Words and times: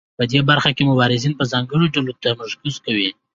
په 0.17 0.23
دې 0.31 0.39
برخه 0.49 0.69
کې 0.75 0.87
مبارزین 0.91 1.33
پر 1.37 1.45
ځانګړو 1.53 1.85
ډلو 1.95 2.11
تمرکز 2.23 2.75
کوي. 2.85 3.09